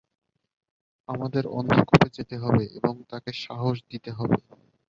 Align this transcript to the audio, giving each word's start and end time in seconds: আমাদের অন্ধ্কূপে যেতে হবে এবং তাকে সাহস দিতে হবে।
আমাদের 1.09 1.43
অন্ধ্কূপে 1.51 2.07
যেতে 2.17 2.35
হবে 2.37 2.63
এবং 2.77 2.93
তাকে 3.11 3.31
সাহস 3.43 3.77
দিতে 3.91 4.09
হবে। 4.11 4.37